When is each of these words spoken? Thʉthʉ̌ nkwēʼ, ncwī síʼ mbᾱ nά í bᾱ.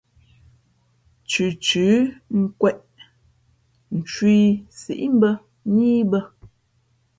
Thʉthʉ̌ 1.29 1.89
nkwēʼ, 2.39 2.79
ncwī 3.97 4.37
síʼ 4.79 5.01
mbᾱ 5.15 5.29
nά 5.73 5.83
í 5.99 6.01
bᾱ. 6.11 6.19